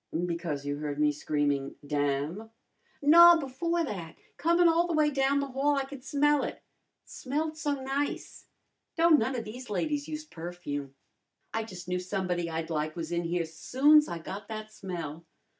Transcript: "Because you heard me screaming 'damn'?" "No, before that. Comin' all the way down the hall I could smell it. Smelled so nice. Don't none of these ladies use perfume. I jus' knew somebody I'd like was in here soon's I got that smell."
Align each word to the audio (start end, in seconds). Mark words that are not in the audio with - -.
"Because 0.25 0.65
you 0.65 0.77
heard 0.77 0.99
me 0.99 1.11
screaming 1.11 1.75
'damn'?" 1.85 2.49
"No, 3.03 3.37
before 3.37 3.83
that. 3.83 4.15
Comin' 4.35 4.67
all 4.67 4.87
the 4.87 4.95
way 4.95 5.11
down 5.11 5.39
the 5.39 5.49
hall 5.49 5.75
I 5.75 5.85
could 5.85 6.03
smell 6.03 6.43
it. 6.43 6.63
Smelled 7.05 7.55
so 7.55 7.79
nice. 7.83 8.47
Don't 8.97 9.19
none 9.19 9.35
of 9.35 9.45
these 9.45 9.69
ladies 9.69 10.07
use 10.07 10.25
perfume. 10.25 10.95
I 11.53 11.63
jus' 11.65 11.87
knew 11.87 11.99
somebody 11.99 12.49
I'd 12.49 12.71
like 12.71 12.95
was 12.95 13.11
in 13.11 13.25
here 13.25 13.45
soon's 13.45 14.07
I 14.07 14.17
got 14.17 14.47
that 14.47 14.73
smell." 14.73 15.23